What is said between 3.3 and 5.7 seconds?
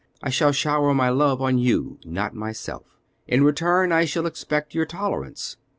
return I shall expect your tolerance.